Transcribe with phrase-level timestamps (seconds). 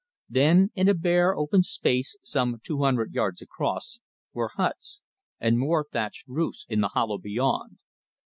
[0.29, 3.99] Then in a bare open space some two hundred yards across,
[4.33, 5.03] were huts,
[5.39, 7.77] and more thatched roofs in the hollow beyond.